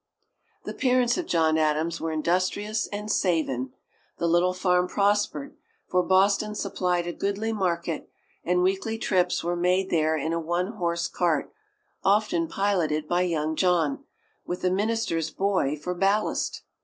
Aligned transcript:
The 0.63 0.73
parents 0.73 1.15
of 1.19 1.27
John 1.27 1.59
Adams 1.59 2.01
were 2.01 2.11
industrious 2.11 2.87
and 2.87 3.11
savin' 3.11 3.71
the 4.17 4.25
little 4.25 4.55
farm 4.55 4.87
prospered, 4.87 5.55
for 5.87 6.01
Boston 6.01 6.55
supplied 6.55 7.05
a 7.05 7.13
goodly 7.13 7.53
market, 7.53 8.09
and 8.43 8.63
weekly 8.63 8.97
trips 8.97 9.43
were 9.43 9.55
made 9.55 9.91
there 9.91 10.17
in 10.17 10.33
a 10.33 10.39
one 10.39 10.71
horse 10.71 11.07
cart, 11.07 11.53
often 12.03 12.47
piloted 12.47 13.07
by 13.07 13.21
young 13.21 13.55
John, 13.55 14.03
with 14.43 14.63
the 14.63 14.71
minister's 14.71 15.29
boy 15.29 15.77
for 15.77 15.93
ballast. 15.93 16.63